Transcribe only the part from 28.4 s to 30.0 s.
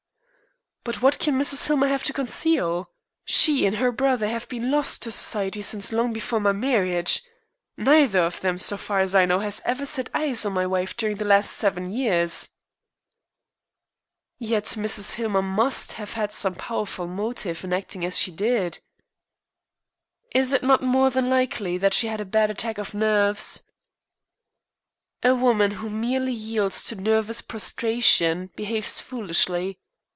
behaves foolishly.